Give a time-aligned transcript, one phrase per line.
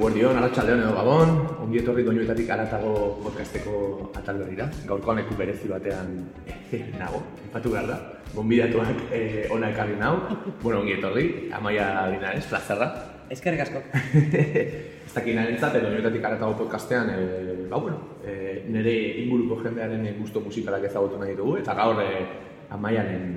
[0.00, 1.30] Eguer dio, naratxaldeon edo gabon,
[1.60, 3.72] ongi etorri doinuetatik aratago podcasteko
[4.16, 4.64] atal berrira.
[4.88, 6.14] Gaurkoan eku berezi batean
[6.72, 7.98] eh, nago, empatu behar da.
[8.32, 10.14] Gonbidatuak eh, ona ekarri nau.
[10.62, 12.88] Bueno, ongi etorri, amaia dinares, plazerra.
[13.28, 13.84] Eskerrik asko.
[15.04, 18.96] Ez dakit narentzat, edo doinuetatik aratago podcastean, eh, ba, bueno, eh, nire
[19.26, 22.24] inguruko jendearen gusto musikalak ezagutu nahi dugu, eta gaur eh,
[22.72, 23.34] amaiaren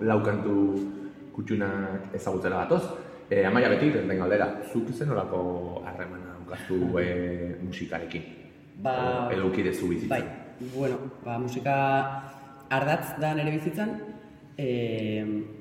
[0.00, 0.56] laukantu
[1.36, 2.86] kutxunak ezagutzera gatoz.
[3.28, 5.40] E, amaia beti, den galdera, zuk zen olako
[5.84, 7.06] harremana ukaztu e,
[7.62, 8.26] musikarekin?
[8.82, 8.94] Ba...
[9.34, 10.12] Edo ukide zu bizitzan?
[10.12, 11.76] Bai, bueno, ba, musika
[12.70, 13.96] ardatz da nire bizitzan,
[14.54, 14.68] e,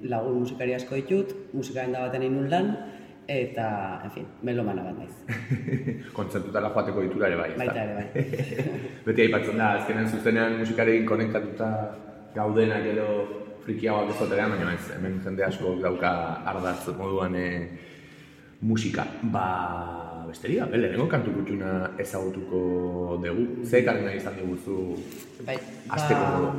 [0.03, 2.69] lagun musikari asko ditut, musika da baten inun lan,
[3.27, 3.67] eta,
[4.05, 5.15] en fin, melomana bat naiz.
[6.17, 8.25] Kontzertutara joateko ditura ere bai, ez Baita ere bai.
[9.07, 11.71] Beti aipatzen da, azkenean zuzenean musikarekin konektatuta
[12.35, 13.09] gaudenak edo
[13.65, 16.11] frikiagoak ez zoterean, baina ez, hemen jende asko dauka
[16.53, 17.45] ardatz moduan e,
[18.61, 19.05] musika.
[19.33, 19.45] Ba,
[20.29, 22.61] besteria, bele, nengo kantu kutxuna ezagutuko
[23.23, 23.45] dugu.
[23.65, 24.79] Ze ekarri nahi izan diguzu
[25.45, 25.57] Bai,
[25.89, 26.49] Azteko modu.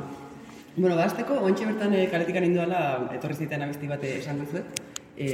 [0.76, 2.80] Bueno, ba, azteko, ointxe bertan e, kaletikan induala,
[3.16, 4.80] etorri ziten abesti bat esan duzuet.
[5.16, 5.28] E,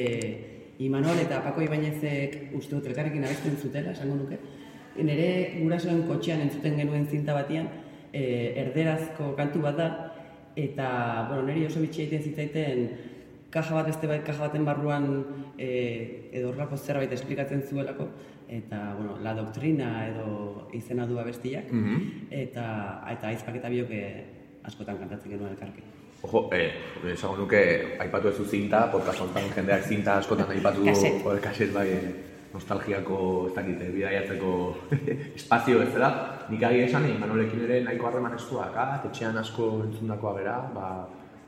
[0.82, 4.38] Imanol eta Pako Ibainezek uste dut elkarrekin abesten zutela, esango nuke.
[5.02, 7.68] Nire gurasoen kotxean entzuten genuen zinta batian,
[8.12, 8.22] e,
[8.62, 9.88] erderazko kantu bat da,
[10.56, 12.88] eta, bueno, niri oso bitxia egiten zitzaiten
[13.52, 15.08] kaja bat beste bat, kaja baten barruan
[15.58, 18.08] e, edo horrelako zerbait esplikatzen zuelako,
[18.48, 22.28] eta, bueno, la doktrina edo izena du abestiak, Mhm.
[22.30, 24.24] eta, eta aizpak eta biok eh,
[24.64, 25.84] askotan kantatzen genuen elkarrekin.
[26.22, 26.70] Ojo, eh,
[27.12, 31.24] esango nuke, aipatu ez du zinta, podcast honetan jendeak zinta askotan aipatu Kaset.
[31.26, 32.12] o, kaset bai, eh,
[32.54, 34.52] nostalgiako, ez dakit, eh, bidaiatzeko
[35.38, 36.12] espazio bezala.
[36.50, 40.86] Nik agi esan, Imanolekin ere nahiko harreman estuak, ah, etxean asko entzundakoa bera, ba,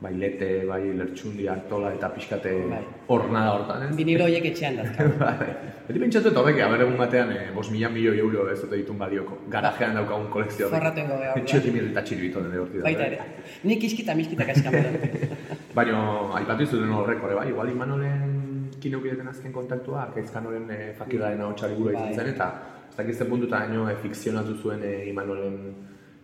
[0.01, 2.81] bai lete, bai lertxundi, artola eta pixkate Bai.
[3.07, 3.95] hornada hortan, ez?
[3.95, 5.07] Vinilo horiek etxean dazka.
[5.21, 5.47] Bai.
[5.87, 8.97] Beti pentsatu eta horrek, haber egun batean, eh, bos mila milioi euro ez dute ditun
[8.99, 9.37] balioko.
[9.53, 10.67] Garajean daukagun kolekzio.
[10.67, 10.79] horrek.
[10.81, 11.45] Forratuengo geha, bai.
[11.45, 12.87] Txoti mil eta txiribito den horti da.
[12.89, 13.21] Baita ere.
[13.63, 14.99] Nik iskita miskita kaskamodan.
[15.77, 16.01] Baina,
[16.39, 18.34] aipatu zuten horrek bai, igual Imanolen
[18.81, 22.15] kinokideten azken kontaktua, Arkaizkanoren e, fakiraren ahotsari gura izan Bai.
[22.15, 22.47] zen, eta
[22.89, 25.59] ez dakiz ze puntuta haino e, fikzionatu zuen e, Imanolen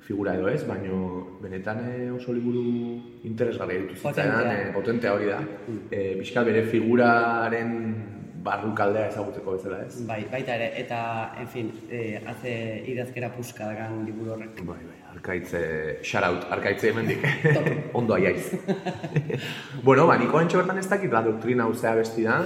[0.01, 0.97] figura edo ez, baina
[1.41, 2.63] benetan e, oso liburu
[3.23, 4.69] interesgarria ditu zitzaidan, Potentea.
[4.69, 5.41] e, potentea hori da.
[5.91, 7.71] E, bere figuraren
[8.43, 10.05] barrukaldea ezagutzeko bezala ez.
[10.07, 10.71] bai, baita ere.
[10.81, 11.01] Eta,
[11.39, 12.53] en fin, eh, hace
[12.93, 14.61] idazkera puska dagan liburu horrek.
[14.65, 15.63] Bai, bai, arkaitze,
[16.03, 17.25] shoutout, arkaitze hemendik.
[17.99, 18.51] Ondo aiaiz.
[19.87, 22.39] bueno, ba, niko antxo bertan ez dakit la doktrina uzea besti da,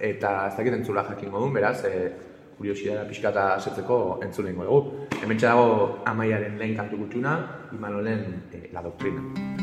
[0.00, 2.12] eta ez dakit entzula jakingo duen, beraz, e,
[2.58, 5.08] kuriosidadea pixkata asetzeko entzule ingo dugu.
[5.22, 7.36] Hemen dago amaiaren lehen kantu gutxuna,
[7.72, 9.61] Imanolen e, la doktrina.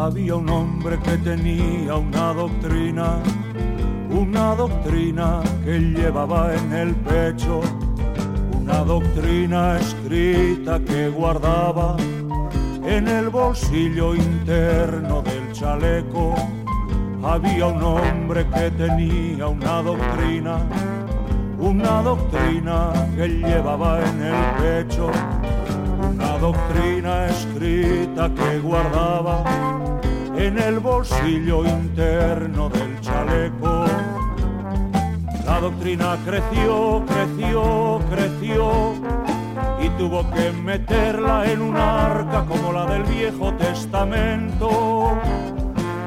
[0.00, 3.18] Había un hombre que tenía una doctrina,
[4.08, 7.60] una doctrina que llevaba en el pecho,
[8.58, 11.98] una doctrina escrita que guardaba
[12.82, 16.34] en el bolsillo interno del chaleco.
[17.22, 20.60] Había un hombre que tenía una doctrina,
[21.58, 25.10] una doctrina que llevaba en el pecho,
[26.10, 29.44] una doctrina escrita que guardaba
[30.50, 33.84] en el bolsillo interno del chaleco.
[35.46, 38.94] La doctrina creció, creció, creció
[39.80, 45.12] y tuvo que meterla en un arca como la del Viejo Testamento.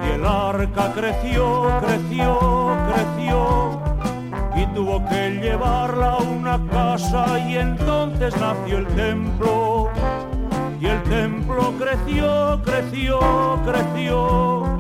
[0.06, 3.82] Y el arca creció, creció, creció
[4.56, 9.90] y tuvo que llevarla a una casa y entonces nació el templo.
[10.94, 13.20] El templo creció, creció,
[13.66, 14.78] creció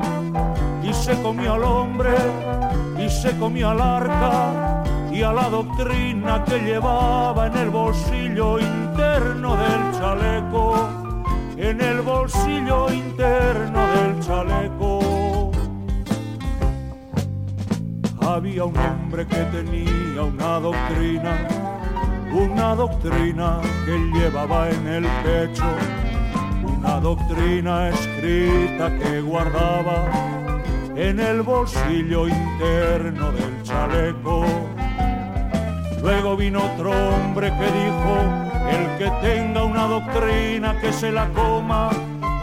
[0.83, 2.11] y se comió al hombre
[3.03, 9.55] y se comió al arca y a la doctrina que llevaba en el bolsillo interno
[9.55, 10.89] del chaleco,
[11.57, 15.51] en el bolsillo interno del chaleco.
[18.21, 21.47] Había un hombre que tenía una doctrina,
[22.33, 25.63] una doctrina que llevaba en el pecho,
[26.63, 30.09] una doctrina escrita que guardaba
[30.95, 34.45] en el bolsillo interno del chaleco.
[36.01, 38.15] Luego vino otro hombre que dijo,
[38.69, 41.91] el que tenga una doctrina que se la coma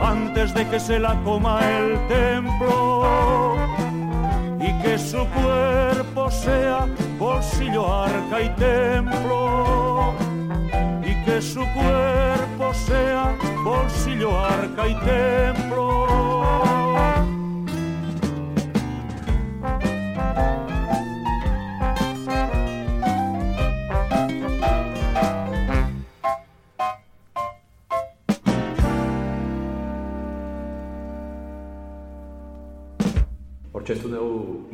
[0.00, 3.56] antes de que se la coma el templo
[4.60, 6.86] y que su cuerpo sea
[7.20, 10.14] bolsillo arca y templo
[11.04, 16.06] y que su cuerpo sea bolsillo arca y templo.
[33.72, 34.18] Orchestra de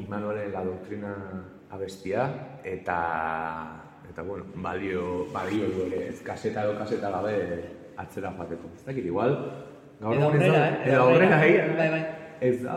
[0.01, 2.27] Imanuel en la doctrina abestia,
[2.65, 2.99] eta,
[4.11, 7.37] eta bueno, balio, balio du ere, ez kaseta edo kaseta gabe
[7.97, 8.71] atzera joateko.
[8.77, 9.37] Ez dakit, igual,
[10.01, 10.91] gaur egun ez da- eh?
[10.93, 11.75] Edo aurrera, eh?
[11.77, 12.03] Bai, bai.
[12.41, 12.77] Ez da,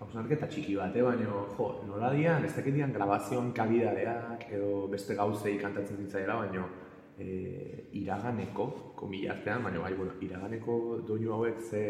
[0.00, 1.02] hausnarketa txiki bat, eh?
[1.02, 1.26] baina,
[1.56, 6.66] jo, nola dian, ez dakit dian grabazioan kabidadeak, edo beste gauzei kantatzen zitzaiela, baina
[7.18, 10.76] e, iraganeko, komilartean, baina bai, bueno, iraganeko
[11.06, 11.82] doinu hauek ze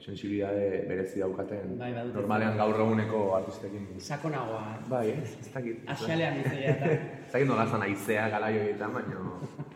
[0.00, 2.16] sensibilidade berezi daukaten, Bai, badute.
[2.18, 3.86] normalean gaur eguneko artistekin.
[3.98, 4.78] Sakonagoa.
[4.88, 5.22] Bai, eh?
[5.22, 5.84] ez dakit.
[5.86, 6.90] Axalean izia eta.
[7.26, 9.22] Ez dakit nola zan aizea gala joietan, baina,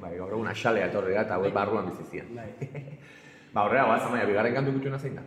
[0.00, 2.34] bai, gaur egun axalea etorri da, eta hauek barruan bizizian.
[2.34, 2.50] Bai.
[3.54, 5.22] Ba, horrela, guaz, amaia, bigarren kantu kutxuna zein da?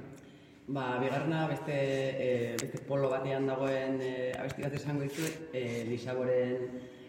[0.67, 1.75] Ba, bigarrena beste,
[2.19, 6.65] e, beste polo batean dagoen e, abesti bat esango dizuet, e, Lisaboren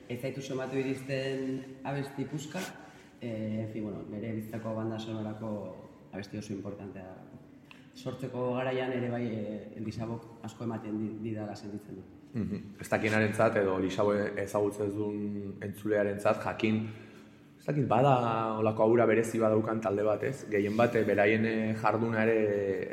[0.08, 2.58] ez zaitu somatu iristen abesti puska,
[3.20, 5.50] e, en fin, bueno, nire bizitzako banda sonorako
[6.12, 7.24] abesti oso importantea da.
[7.94, 12.02] Sortzeko garaian ere bai e, Lisabok asko ematen di- didala sentitzen du.
[12.38, 12.60] Mhm.
[12.80, 17.07] Ez dakienarentzat edo Lisabo ezagutzen ez duen entzulearentzat jakin ez
[17.68, 18.12] dakit bada
[18.58, 20.46] olako aura berezi badaukan talde bat, ez?
[20.50, 22.38] Gehien bat eh, beraien eh, jarduna ere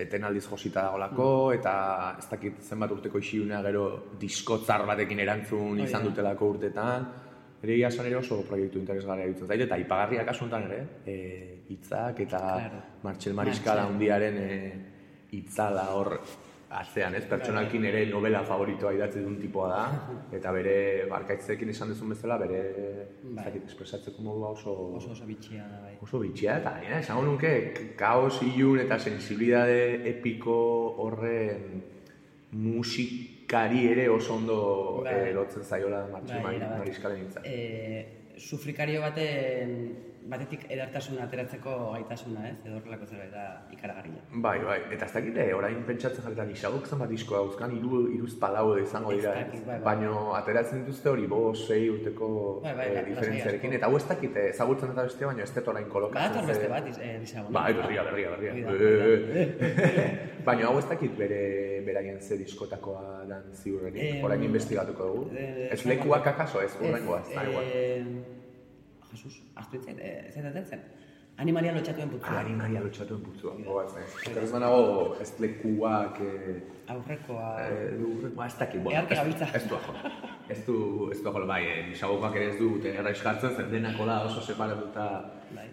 [0.03, 1.75] etenaldiz josita dagoelako eta
[2.19, 3.85] ez dakit zenbat urteko isilunea gero
[4.19, 7.07] diskotzar batekin erantzun izan dutelako urtetan.
[7.63, 12.19] Ere egia esan ere oso proiektu interesgarria ditzen zait eta ipagarriak asuntan ere, eh, hitzak
[12.27, 12.81] eta Claro.
[13.03, 13.95] Martxel Mariskala Martxel.
[13.95, 14.73] handiaren eh,
[15.31, 16.19] hitzala hor
[16.79, 17.23] atzean, ez?
[17.29, 19.83] Pertsonalkin ere novela favoritoa idatzi duen tipoa da,
[20.35, 20.75] eta bere
[21.09, 22.61] barkaitzekin esan duzun bezala, bere
[23.23, 23.45] Bai.
[23.45, 25.95] dakit, espresatzeko modua oso, Oso oso bitxia da bai.
[26.01, 27.53] oso bitxia, eta gainera, esango nuke,
[27.97, 30.55] kaos ilun eta sensibilidade epiko
[31.05, 31.83] horren
[32.51, 35.13] musikari ere oso ondo Bai.
[35.29, 36.77] eh, lotzen zaiola Martxel Bai, Mari- erabat.
[36.79, 37.41] Mariskalen hitza.
[37.45, 38.05] E,
[38.37, 39.95] sufrikario baten
[40.29, 42.55] batetik edartasuna ateratzeko gaitasuna, ez?
[42.65, 43.43] Edo horrelako zerbait da
[43.73, 44.23] ikaragarria.
[44.45, 48.33] Bai, bai, eta ez dakit, eh, orain pentsatzen jarretan isabok zenbat diskoa dauzkan, hiru hiruz
[48.41, 49.79] palau edo izango dira, bai, bai.
[49.85, 52.29] baino ateratzen dituzte hori bost, sei urteko
[52.63, 55.67] Bai, bai, eh, diferentziarekin, eta hau ez dakit, eh, ezagutzen eta bestea, baina ez dut
[55.73, 56.31] orain kolokatzen.
[56.31, 57.53] Badator beste bat, eh, Lisabon.
[57.59, 58.53] Bai, berria, berria, berria.
[60.45, 65.45] Baina hau ez dakit bere beraien ze diskotakoa dan ziurrenik, orain investigatuko dugu.
[65.69, 68.34] Ez lekuak akaso, ez urrengoa, ez da igual.
[69.15, 70.87] Eh, Jesus, ahaztu entzait, eh, ez zait zen.
[71.35, 72.37] Animalia lotxatuen putzua.
[72.39, 74.05] Ari Maria lotxatuen putzua, gogatzen.
[74.29, 76.61] Eta ez banago ez lekuak, eh,
[76.93, 77.49] Aurrekoa.
[77.65, 79.95] Eh, du, ba, ez dakit, bueno, ez, ez du ajo.
[80.47, 80.77] Ez du,
[81.11, 84.41] ez du ajo, bai, eh, Lisabokoak ere ez du erraiz jartzen, zen denako da oso
[84.41, 85.09] separatuta
[85.57, 85.67] Bai.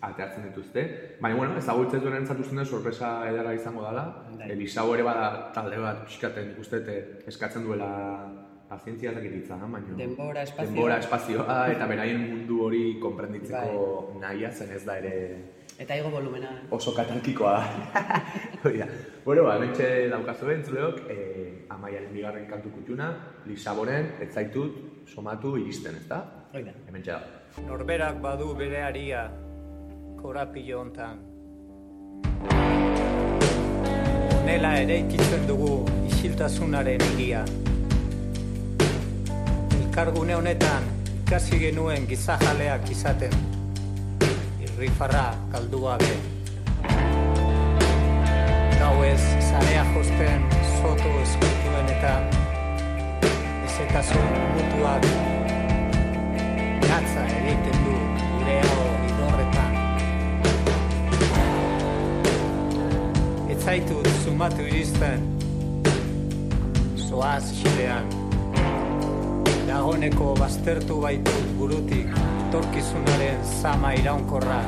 [0.00, 0.84] ateatzen dituzte.
[1.20, 4.06] Baina, bueno, ezagutzen duen entzatu zen sorpresa ederra izango dela.
[4.38, 4.52] Bai.
[4.52, 6.88] E, Lisabo ere bada talde bat, pixkaten ikusten
[7.26, 7.90] eskatzen duela
[8.68, 9.96] pazientzia ez dakit hitza, baina...
[9.96, 10.72] Denbora, espazioa.
[10.74, 14.18] Denbora, espazioa, eta beraien mundu hori konprenditzeko Bai.
[14.20, 15.14] nahia zen ez da ere
[15.78, 16.50] Eta igo volumena.
[16.74, 18.22] oso katalkikoa da.
[18.64, 18.86] Hori da.
[19.24, 23.12] Bueno, ba, hementxe daukazu entzuleok, eh, amaiaren bigarren kantu kutxuna,
[23.46, 26.18] Lisaboren, ez zaitut, somatu iristen, ez da?
[26.52, 26.74] Hoi da.
[26.88, 27.20] Hementxe da.
[27.68, 29.28] Norberak badu bere aria
[30.18, 31.22] korapilo hontan.
[34.48, 37.44] Nela ere ikitzen dugu isiltasunaren igia.
[39.98, 40.84] Elkargune honetan
[41.26, 43.32] ikasi genuen gizajaleak izaten.
[44.62, 46.10] Irrifarra galdu gabe.
[48.78, 50.44] Gauez zarea josten
[50.76, 52.12] soto eskultuen eta
[53.64, 55.02] ezetasun mutuak
[56.86, 59.72] Gatza egiten du gure hau idorretan
[63.50, 65.20] Ez zaitut sumatu iristen
[67.08, 68.27] Zoaz xilean
[69.68, 72.08] Dagoneko baztertu baitu burutik
[72.48, 74.62] Torkizunaren zama iraunkorra.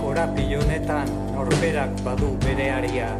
[0.00, 3.10] Korapilo honetan norberak badu bere aria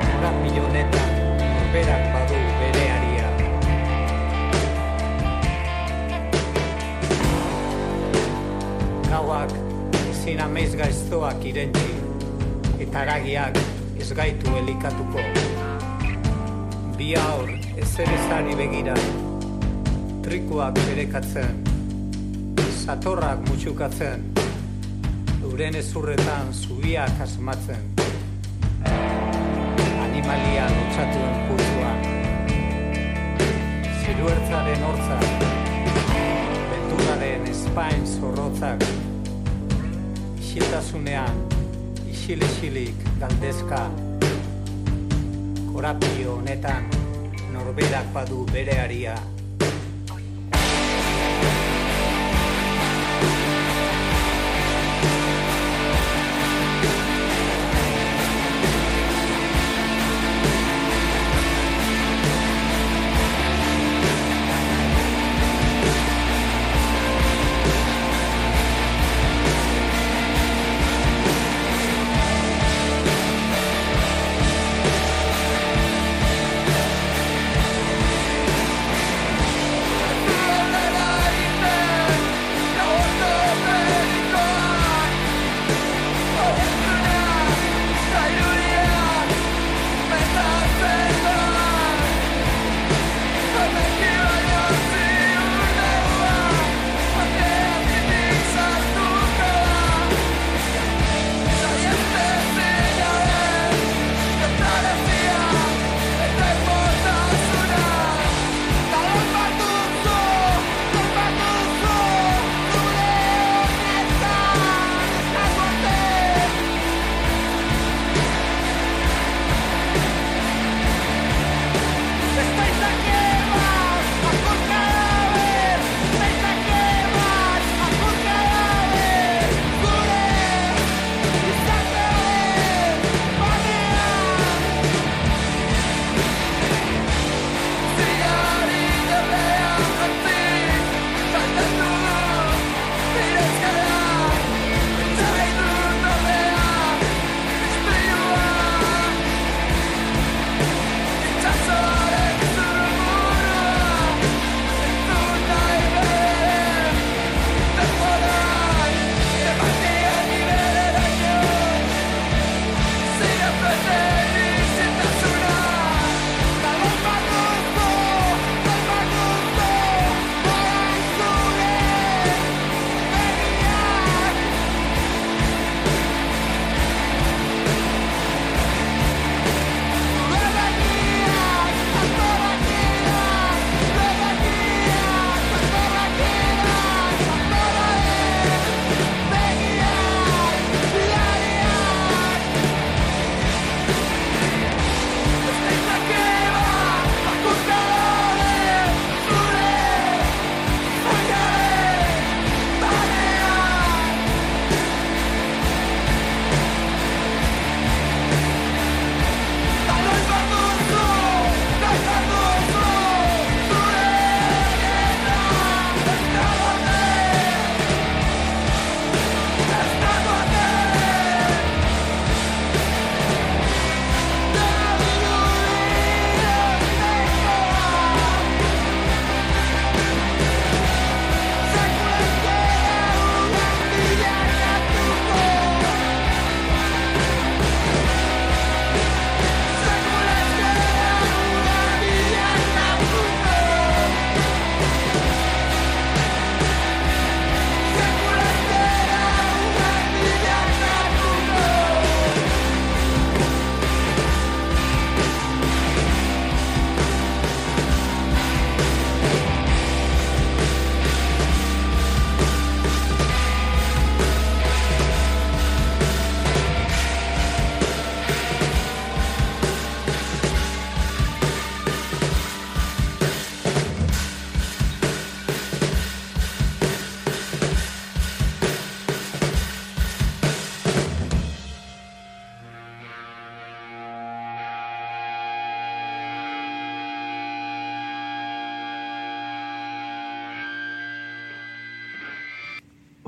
[0.00, 1.10] Korapilo honetan
[1.40, 3.28] norberak badu bere aria
[9.10, 9.52] Gauak
[10.10, 11.92] ezin ameiz gaiztoak irentzi
[12.80, 13.60] Eta aragiak
[14.00, 15.28] ez gaitu elikatuko
[17.02, 18.92] Bi aur ez ere zari begira.
[20.22, 21.56] Trikuak berekatzen
[22.78, 24.22] Satorrak mutxukatzen
[25.48, 27.82] Euren ezurretan zubiak asmatzen.
[30.04, 31.90] Animalia lotxatuen putua
[34.04, 35.26] Ziruertzaren hortzak
[36.70, 38.86] Belturraren espain zorrotzak.
[40.38, 41.44] Isiltasunean,
[42.14, 43.82] isil-isilik galdezka
[45.72, 46.84] Korapio honetan,
[47.52, 49.14] norberak badu bere aria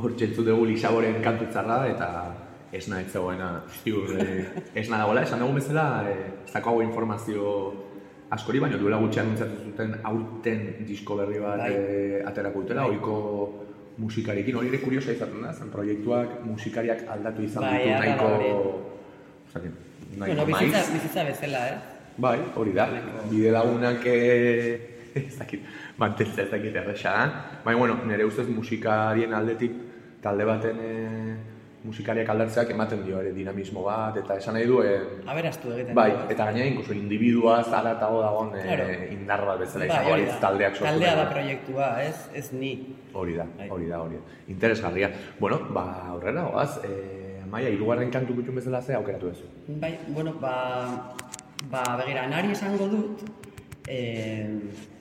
[0.05, 2.09] hor txentzu dugu Lisaboren kantutzarra eta
[2.75, 3.49] ez nahi zegoena
[3.83, 4.45] ziur eh,
[4.75, 7.53] ez dagoela, esan dugu bezala eh, ez dago informazio
[8.35, 12.97] askori, baina duela gutxi anuntzatu zuten aurten disko berri bat eh, aterako dutela, Bai.
[12.97, 13.15] ohiko
[14.03, 18.31] musikarekin, hori ere kuriosa izaten da, zen proiektuak musikariak aldatu izan Bai, ditu nahiko...
[18.35, 18.53] hori.
[19.49, 19.63] Osea,
[20.15, 20.91] Bueno, nahiko bizitza, maiz.
[20.95, 21.79] bizitza bezala, eh?
[22.19, 22.85] Bai, hori da.
[22.91, 24.91] Nahiko- Bide lagunak eh,
[25.29, 25.63] ez dakit,
[25.99, 27.25] mantentzea ez dakit erresa da.
[27.65, 29.73] Baina, bueno, nire ustez musikarien aldetik
[30.25, 31.35] talde baten eh,
[31.85, 35.95] musikariak aldatzeak ematen dio ere dinamismo bat, eta esan nahi du, eh, Aberastu egiten.
[35.99, 38.87] bai, du, eta gaina inkluso individua zaratago dagoen eh, Claro.
[39.19, 40.39] indar bat bezala Bai, izango hori da.
[40.47, 40.87] taldeak sortu.
[40.89, 42.71] Taldea da proiektua, ez, ez ni.
[43.13, 43.69] Hori da, Bai.
[43.77, 44.39] hori da, hori da.
[44.49, 45.11] Interesgarria.
[45.39, 49.45] Bueno, ba, aurrera, goaz, eh, Amaia, hirugarren kantu gutxun bezala ze aukeratu duzu.
[49.79, 50.55] Bai, bueno, ba,
[51.71, 53.21] ba begira, anari esango dut,
[53.87, 54.49] eh,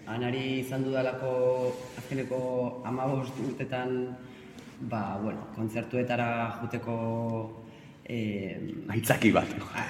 [0.05, 1.31] anari izan dudalako
[1.97, 3.95] azkeneko amabost urtetan,
[4.81, 6.95] ba, bueno, kontzertuetara juteko
[8.05, 9.47] eh, Aitzaki bat.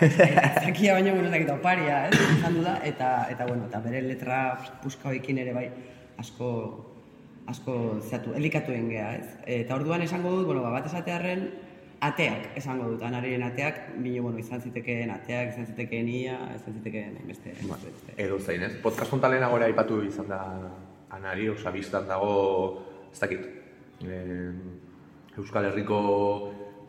[0.64, 4.40] Zakia baino, bueno, dakit, oparia, ez, izan da, eta, eta, bueno, eta bere letra
[4.84, 5.68] puska hoekin ere bai,
[6.22, 6.50] asko,
[7.50, 9.30] asko zeatu, elikatu egin geha, ez.
[9.60, 11.48] Eta orduan esango dut, bueno, ba, bat esatearren,
[12.04, 17.20] ateak, esango dut, anarien ateak, bine, bueno, izan zitekeen ateak, izan zitekeen ia, izan zitekeen
[17.28, 17.56] beste.
[18.18, 18.74] Edo zein, ez?
[18.84, 20.42] Podcast honetan lehenago ere aipatu izan da
[21.14, 22.34] anari, osa biztan dago,
[23.12, 23.63] ez dakit,
[24.08, 26.00] eh, Euskal Herriko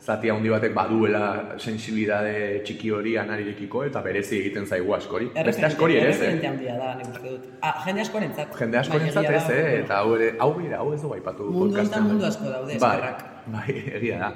[0.04, 5.30] zati handi batek baduela sensibilidade txiki hori anarirekiko eta berezi egiten zaigu askori.
[5.46, 6.34] Beste askori ere, ez, eh?
[6.48, 7.48] handia da, nik uste dut.
[7.62, 8.52] Ah, jende askorentzat.
[8.60, 9.64] Jende askorentzat ez, eh?
[9.80, 12.08] Eta hau ere, hau bera, hau ez dugu aipatu Mundu honetan podcastean.
[12.10, 13.26] mundu asko daude, bai, eskerrak.
[13.56, 14.32] bai, egia da.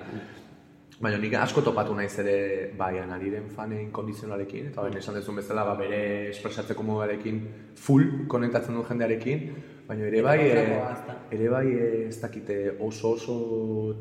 [0.99, 2.39] Baina nik asko topatu naiz ere
[2.79, 6.01] bai anariren fanen kondizionalekin, eta ben esan dezun bezala ba, bere
[6.33, 7.43] espresatzeko moduarekin
[7.79, 9.45] full konektatzen du jendearekin,
[9.89, 11.15] baina ere bai, ezta.
[11.33, 13.37] ere bai eh, ez dakite oso oso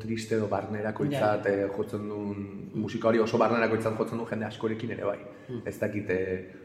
[0.00, 1.10] triste edo barnerako Ja.
[1.10, 2.42] itzat eh, jotzen duen
[2.74, 5.18] musika hori oso barnerako itzat jotzen du jende askorekin ere bai.
[5.48, 5.62] Hmm.
[5.64, 6.16] Ez dakite,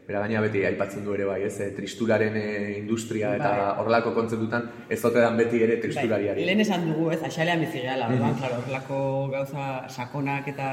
[0.07, 3.71] bera gaina beti aipatzen du ere bai, ez, tristuraren eh, industria eta Bai.
[3.79, 6.41] horrelako kontzeptutan ez ote dan beti ere tristurariari.
[6.41, 8.99] Bai, lehen esan dugu, ez, axalean bizi gehala, orduan, claro, horrelako
[9.31, 10.67] gauza sakonak eta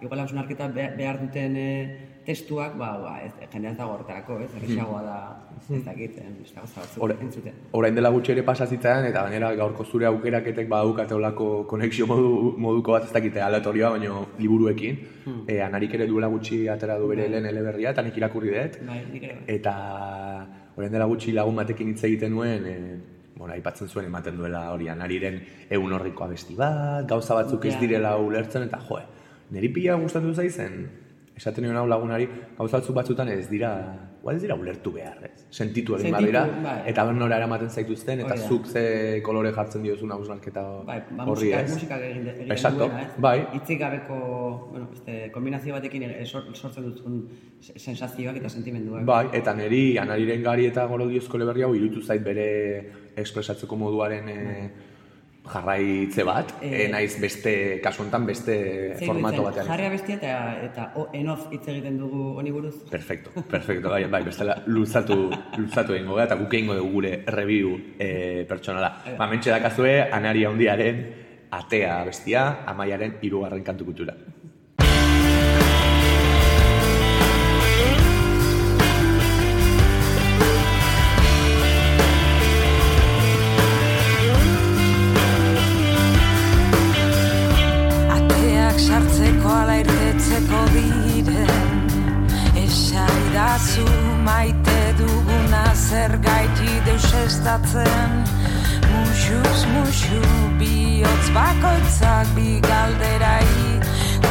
[0.00, 1.98] igual hausnarketa be- behar duten eh,
[2.30, 5.18] testuak, ba, ba, ez, jendea ez dago horretarako, ez, errexagoa da,
[5.60, 7.58] ez dakit, eh, beste gauza batzuk Ora- entzuten.
[7.78, 12.54] Orain dela gutxi ere pasa zitzaidan eta gainera gaurko zure aukeraketek badukate olako konexio modu,
[12.58, 14.98] moduko bat ez dakite aleatorioa, baino liburuekin.
[15.24, 15.44] Hmm.
[15.50, 18.80] E, anarik ere duela gutxi atera du bere lehen eleberria eta nik irakurri dut.
[18.88, 19.36] Bai, bai.
[19.58, 19.74] Eta
[20.76, 22.76] orain dela gutxi lagun batekin hitz egiten nuen, e,
[23.36, 28.16] bueno, aipatzen zuen ematen duela hori anariren egun horriko abesti bat, gauza batzuk ez direla
[28.20, 29.00] ulertzen eta joe,
[29.50, 30.82] niri pila gustatu zaizen,
[31.40, 32.26] esaten nion hau lagunari,
[32.58, 33.70] gauza batzuk batzutan ez dira,
[34.20, 35.46] igual ez dira ulertu behar, ez?
[35.50, 36.74] Sentitu egin Sentitu, badira, bai.
[36.92, 38.48] eta bernora eramaten zaituzten, eta Hori da.
[38.48, 38.82] zuk ze
[39.24, 41.72] kolore jartzen diozun hausnarketa Bai, ba, horri, musika, ez?
[41.72, 43.14] musika egin, egin Exacto, duena, ez?
[43.16, 43.38] bai.
[43.56, 44.18] Hitzik gabeko,
[44.70, 46.92] bueno, este, kombinazio batekin eh, sor- sortzen
[47.60, 49.04] se- sensazioak eta sentimenduak.
[49.08, 52.46] Bai, eta niri anariren gari eta gorodiozko leberri hau irutu zait bere
[53.16, 54.70] espresatzeko moduaren e,
[55.48, 58.56] jarraitze bat, e, naiz beste, kasu honetan beste
[58.98, 59.66] Zer formato batean.
[59.66, 60.34] Jarria bestia eta,
[60.66, 62.74] eta o, enoz hitz egiten dugu honi buruz.
[62.90, 67.78] Perfecto, perfecto, bai, bai, bestela luzatu, luzatu egingo gara, eta guk egingo dugu gure review
[67.98, 68.92] e, pertsonala.
[69.16, 71.02] Ba, mentxe dakazue, anari handiaren
[71.50, 74.14] atea bestia, amaiaren hirugarren kantu kultura.
[97.40, 98.24] Deusestatzen
[98.90, 100.22] Musuz musu
[100.58, 103.80] bihotz bakoitzak bi galderai.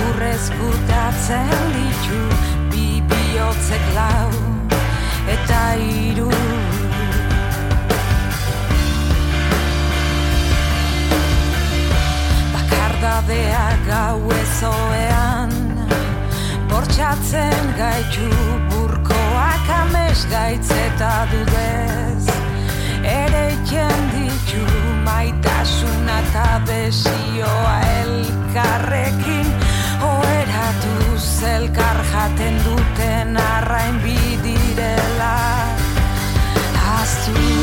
[0.06, 2.22] Urrezkutatzen ditu
[2.72, 4.30] bi bihotzek lau
[5.36, 6.30] eta hiru.
[12.54, 15.56] Bakardadea gau ezoean
[16.70, 18.30] Bortxatzen gaitu
[18.70, 22.29] burkoak amez gaitz eta dudez
[23.04, 23.56] Ere
[24.14, 24.64] ditu
[25.06, 29.48] maitasuna eta besioa elkarrekin.
[30.04, 35.36] Oeratuz elkar jaten duten arrain bidirela.
[37.00, 37.59] Aztu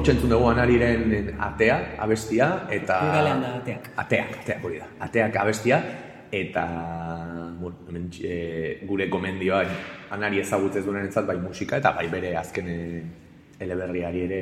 [0.00, 3.02] Hortxe entzun dugu anariren atea, abestia, eta...
[3.04, 3.88] Pluralean da, ateak.
[4.00, 4.86] Ateak, ateak hori da.
[5.04, 5.80] Ateak abestia,
[6.32, 6.62] eta
[7.58, 9.58] bueno, hemen, e, gure gomendioa
[10.16, 13.02] anari ezagutzez duen entzat bai musika, eta bai bere azken eh,
[13.60, 14.40] eleberriari ere,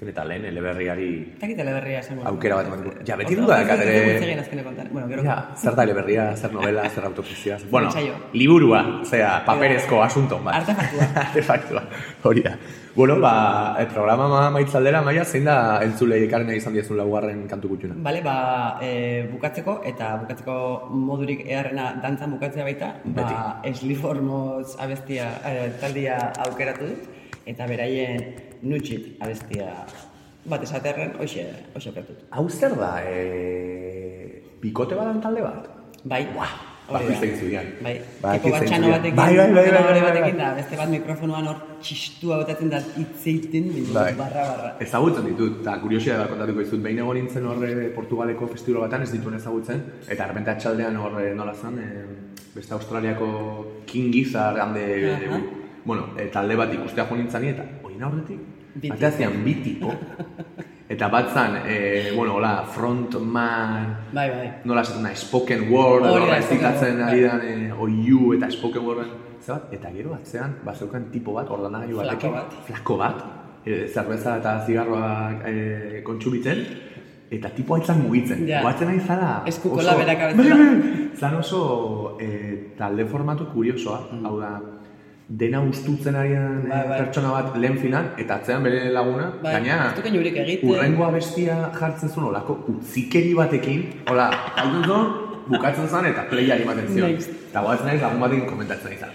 [0.00, 2.24] azken eta lehen eleberriari Eta teleberria esango.
[2.24, 3.04] aukera bat eman.
[3.04, 4.88] Ja, beti Oso- du da, oso ere...
[4.90, 5.22] Bueno, gero.
[5.22, 7.58] Ja, zer da eleberria, zer novela, zer autofikzioa.
[7.70, 7.90] Bueno,
[8.32, 10.54] liburua, zera, paperezko asunto bat.
[10.62, 11.08] Artefaktua.
[11.26, 11.82] Artefaktua,
[12.24, 12.56] hori da.
[12.94, 17.68] Bueno, ba, el programa ma, maitzaldera, maia, zein da entzule ikarena izan diezun laugarren kantu
[17.68, 17.94] kutxuna?
[18.02, 25.70] Bale, ba, e, bukatzeko, eta bukatzeko modurik eharrena dantzan bukatzea baita, ba, Esliformoz abestia, e,
[25.80, 27.08] taldia aukeratu dut,
[27.46, 28.24] eta beraien
[28.62, 29.70] nutxit abestia
[30.44, 32.24] bat esaterren, hoxe, hoxe aukeratu dut.
[32.32, 34.42] Hau zer da, e...
[34.62, 35.68] bikote badan talde bat?
[36.04, 36.46] Bai, Ba,
[36.96, 37.18] hori da.
[37.20, 37.66] zein zuian.
[37.84, 40.40] Bai, Ba, tipo bat txano batekin, Bai, bai, bai, bai, bai, bai, batekin bai.
[40.40, 44.08] da, beste bat mikrofonoan hor txistua botatzen da hitzeiten, Bai.
[44.18, 44.72] barra, barra.
[44.86, 49.12] Ezagutzen ditut, eta kuriosia da kontatuko dizut, behin egon nintzen horre Portugaleko festival batan ez
[49.12, 53.30] dituen ezagutzen, eta errepente atxaldean horre nola zen, e, beste Australiako
[53.86, 55.40] King Gizzard hande, Aha.
[55.84, 58.40] Bueno, e, talde bat ikustea jo nintzani, eta oin aurretik,
[58.74, 59.90] Bi bateazian bi tipo,
[60.88, 64.50] eta bat zan, e, bueno, hola, frontman, Bai, bai.
[64.64, 67.20] nola esaten da, spoken word, Hori da, nola ez word, ari bai.
[67.28, 69.10] dan, e, oiu eta spoken worden,
[69.42, 72.52] ze bat, eta gero atzean, ba zeukan tipo bat, ordenagailu Flako batekin, bat.
[72.68, 73.24] flako bat,
[73.66, 76.64] e, zerbeza eta zigarroak e, kontsumitzen,
[77.30, 78.46] eta tipo haitzan mugitzen.
[78.48, 78.62] Ja.
[78.62, 79.42] Goatzen nahi zara...
[79.46, 80.56] Eskuko oso- labera kabezela.
[81.20, 84.60] Zan oso e, talde formatu kuriosoa, hau da,
[85.30, 86.98] dena ustutzen arian Bai, bai.
[86.98, 89.94] pertsona bat lehen finan, eta atzean bere laguna, Bai, gaina
[90.62, 95.00] urrengo abestia jartzen zuen olako utzikeri batekin, hola, zuen,
[95.48, 97.18] bukatzen zen eta playari ematen zion.
[97.50, 99.14] Eta goatzen naiz lagun batekin komentatzen izan.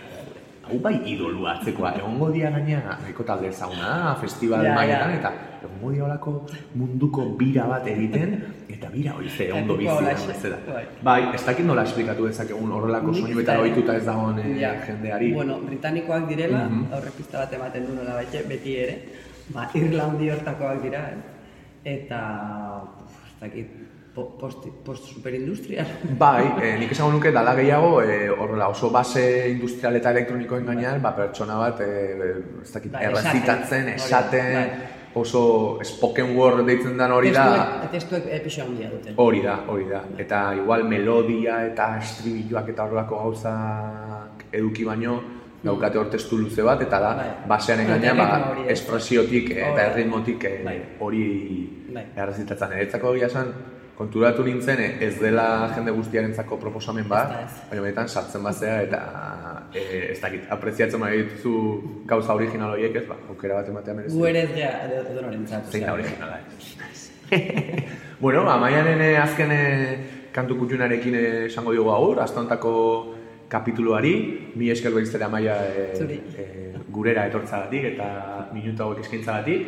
[0.66, 5.18] Hau bai idolu atzekoa, egongo dia gaina, nahiko talde ezaguna, festival Ja, mailetan, ja.
[5.20, 5.32] eta
[5.68, 6.32] egongo dia olako
[6.74, 8.34] munduko bira bat egiten,
[8.74, 10.58] eta bira hori ze ondo bizi bezala.
[10.74, 10.86] bai.
[11.04, 14.74] Bai, ez dakit nola esplikatu dezakegun horrelako soinu eta ohituta ez dagoen eh, Ja.
[14.88, 15.32] jendeari.
[15.34, 16.94] Bueno, britanikoak direla, Mhm.
[16.94, 18.98] aurre pista bat ematen du nola baite, beti ere.
[19.54, 21.18] Ba, Irlandi hortakoak dira, eh?
[21.86, 22.20] eta,
[23.06, 23.68] ez dakit,
[24.16, 25.86] post, post superindustrial.
[26.24, 31.02] Bai, eh, nik esango nuke dala gehiago eh, horrela oso base industrial eta elektronikoen gainean,
[31.04, 32.16] ba, pertsona bat eh,
[32.64, 34.94] ez dakit, Bai, errezitatzen, esaten, bai.
[35.16, 35.44] oso
[35.84, 37.46] spoken word deitzen den hori da,
[37.92, 39.14] Testuek- episo handia dute.
[39.18, 40.02] hori da, hori da.
[40.18, 45.20] Eta igual melodia eta estribilloak eta horrelako gauzak eduki baino,
[45.66, 47.30] daukate hor testu luze bat, eta da, Bai.
[47.48, 50.76] basearen Eta gainean, ba, espresiotik eta erritmotik Bai.
[51.00, 51.24] hori
[51.96, 52.04] Bai.
[52.16, 52.74] errezitatzen.
[52.80, 53.30] Eretzako egia
[53.96, 57.36] konturatu nintzen, eh, ez dela jende guztiarentzako proposamen bat,
[57.70, 59.02] baina benetan sartzen bazea eta
[59.74, 61.54] eh, ez dakit, apreziatzen bai dituzu
[62.06, 64.18] gauza original horiek ez, ba, aukera bat ematea merezi.
[64.18, 65.72] Gu ere ez gea, edo, norentzat.
[65.72, 66.40] Zein da originala,
[67.32, 67.84] eh?
[68.24, 69.56] bueno, maianen eh, azken
[70.36, 71.16] kantu kutxunarekin
[71.48, 72.74] esango diogu agur, astontako
[73.48, 76.20] kapituluari, mi esker behiztera maia eh, Zuri.
[76.38, 78.08] eh, gurera etortzagatik eta
[78.54, 79.68] minutu hauek eskaintzagatik.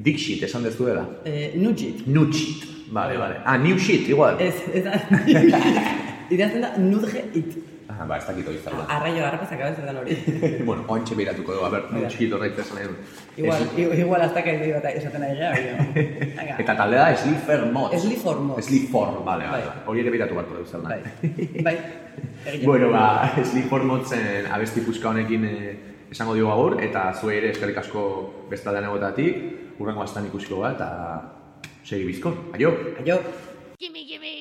[0.00, 1.04] Dixit, esan dezu dela.
[1.26, 2.06] Eh, Nugit.
[2.06, 2.79] Nutxit.
[2.90, 3.36] Vale, vale.
[3.44, 4.40] Ah, new shit, igual.
[4.40, 4.98] Ez, ez da,
[6.30, 7.58] idazten da nudge it.
[7.90, 8.58] Ah, ba, ez dakit hori.
[8.88, 10.16] Arraio harrapazak abezetan hori.
[10.68, 12.94] bueno, ointxe behiratuko dugu, a ber, nutxit horreitza esan nahi du.
[13.42, 13.64] Igual,
[13.98, 16.54] igual hasta que bat esaten ari gara.
[16.64, 18.02] Eta taldea da Sleeper Mods.
[18.02, 18.66] Sleeper Mods.
[18.66, 19.50] Sleeper, vale, vale.
[19.50, 19.62] Bai.
[19.66, 19.84] vale.
[19.86, 20.80] Hori ere behiratu beharko dugu zer.
[20.86, 21.76] Bai, bai.
[22.64, 25.74] Bueno, ba, Sleeper Modsen abesti puska honekin eh,
[26.10, 28.06] esango diogu agur, eta zuei ere eskerrik asko
[28.50, 29.44] bestaldean egotatik,
[29.78, 30.88] urrengo astan ikusiko ba, eta
[31.90, 32.34] segi bizkor.
[32.54, 32.70] Aio!
[33.02, 33.18] Aio.
[33.78, 34.30] Gimme, gimme.
[34.30, 34.39] Gimme,